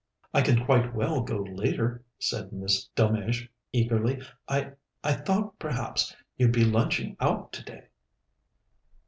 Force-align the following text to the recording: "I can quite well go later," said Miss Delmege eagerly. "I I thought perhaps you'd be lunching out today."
"I 0.33 0.41
can 0.41 0.65
quite 0.65 0.95
well 0.95 1.21
go 1.21 1.43
later," 1.43 2.03
said 2.17 2.51
Miss 2.51 2.87
Delmege 2.95 3.47
eagerly. 3.71 4.19
"I 4.47 4.71
I 5.03 5.13
thought 5.13 5.59
perhaps 5.59 6.15
you'd 6.37 6.53
be 6.53 6.65
lunching 6.65 7.15
out 7.19 7.53
today." 7.53 7.83